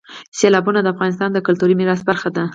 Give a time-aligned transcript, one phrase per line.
[0.39, 2.43] سیلابونه د افغانستان د کلتوري میراث برخه ده.